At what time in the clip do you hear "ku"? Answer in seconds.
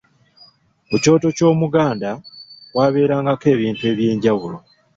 0.87-0.95